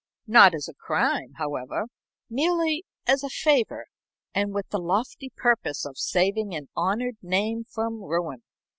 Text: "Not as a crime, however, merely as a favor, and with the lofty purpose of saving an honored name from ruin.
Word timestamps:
"Not 0.25 0.55
as 0.55 0.67
a 0.67 0.73
crime, 0.73 1.33
however, 1.35 1.85
merely 2.27 2.85
as 3.05 3.23
a 3.23 3.29
favor, 3.29 3.85
and 4.33 4.51
with 4.51 4.67
the 4.69 4.79
lofty 4.79 5.29
purpose 5.29 5.85
of 5.85 5.99
saving 5.99 6.55
an 6.55 6.69
honored 6.75 7.17
name 7.21 7.65
from 7.65 8.01
ruin. 8.03 8.41